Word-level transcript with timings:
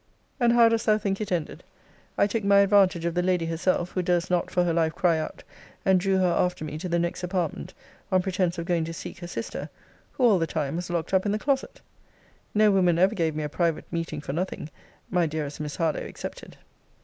'And 0.39 0.53
how 0.53 0.67
dost 0.67 0.87
thou 0.87 0.97
think 0.97 1.21
it 1.21 1.31
ended? 1.31 1.63
I 2.17 2.25
took 2.25 2.43
my 2.43 2.61
advantage 2.61 3.05
of 3.05 3.13
the 3.13 3.21
lady 3.21 3.45
herself, 3.45 3.91
who 3.91 4.01
durst 4.01 4.31
not 4.31 4.49
for 4.49 4.63
her 4.63 4.73
life 4.73 4.95
cry 4.95 5.19
out; 5.19 5.43
and 5.85 5.99
drew 5.99 6.17
her 6.17 6.25
after 6.31 6.65
me 6.65 6.79
to 6.79 6.89
the 6.89 6.97
next 6.97 7.21
apartment, 7.21 7.75
on 8.11 8.23
pretence 8.23 8.57
of 8.57 8.65
going 8.65 8.83
to 8.85 8.95
seek 8.95 9.19
her 9.19 9.27
sister, 9.27 9.69
who 10.13 10.23
all 10.23 10.39
the 10.39 10.47
time 10.47 10.75
was 10.75 10.89
locked 10.89 11.13
up 11.13 11.27
in 11.27 11.31
the 11.31 11.37
closet.' 11.37 11.81
No 12.55 12.71
woman 12.71 12.97
ever 12.97 13.13
gave 13.13 13.35
me 13.35 13.43
a 13.43 13.47
private 13.47 13.85
meeting 13.91 14.21
for 14.21 14.33
nothing; 14.33 14.71
my 15.11 15.27
dearest 15.27 15.59
Miss 15.59 15.75
Harlowe 15.75 15.99
excepted. 15.99 16.57